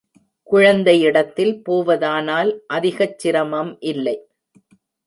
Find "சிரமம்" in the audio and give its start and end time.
3.19-3.73